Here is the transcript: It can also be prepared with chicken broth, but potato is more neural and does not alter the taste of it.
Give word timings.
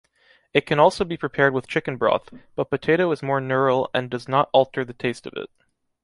It 0.51 0.65
can 0.65 0.79
also 0.79 1.05
be 1.05 1.15
prepared 1.15 1.53
with 1.53 1.67
chicken 1.67 1.95
broth, 1.97 2.29
but 2.55 2.71
potato 2.71 3.11
is 3.11 3.21
more 3.21 3.39
neural 3.39 3.87
and 3.93 4.09
does 4.09 4.27
not 4.27 4.49
alter 4.51 4.83
the 4.83 4.93
taste 4.93 5.27
of 5.27 5.33
it. 5.35 5.51